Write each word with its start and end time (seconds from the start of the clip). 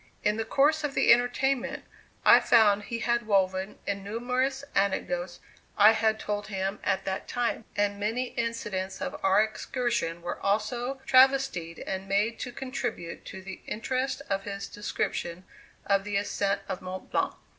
In 0.23 0.37
the 0.37 0.45
course 0.45 0.83
of 0.83 0.95
the 0.95 1.13
entertainment, 1.13 1.83
I 2.25 2.39
found 2.39 2.81
he 2.85 3.01
had 3.01 3.27
woven 3.27 3.77
in 3.85 4.03
numerous 4.03 4.63
anecdotes 4.73 5.39
I 5.77 5.91
had 5.91 6.19
told 6.19 6.47
him 6.47 6.79
at 6.83 7.05
that 7.05 7.27
time, 7.27 7.65
and 7.75 7.99
many 7.99 8.29
incidents 8.29 8.99
of 8.99 9.15
our 9.23 9.43
excursion 9.43 10.23
were 10.23 10.39
also 10.39 10.99
travestied 11.05 11.83
and 11.85 12.07
made 12.07 12.39
to 12.39 12.51
contribute 12.51 13.25
to 13.25 13.43
the 13.43 13.61
interest 13.67 14.23
of 14.27 14.41
his 14.41 14.67
description 14.67 15.43
of 15.85 16.03
the 16.03 16.17
ascent 16.17 16.61
of 16.67 16.81
Mont 16.81 17.11
Blanc. 17.11 17.35